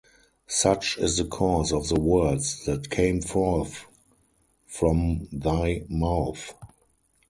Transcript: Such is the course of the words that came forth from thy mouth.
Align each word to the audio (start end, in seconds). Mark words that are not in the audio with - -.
Such 0.47 0.97
is 0.97 1.17
the 1.17 1.25
course 1.25 1.71
of 1.71 1.89
the 1.89 1.99
words 1.99 2.65
that 2.65 2.89
came 2.89 3.21
forth 3.21 3.85
from 4.65 5.27
thy 5.31 5.83
mouth. 5.89 6.55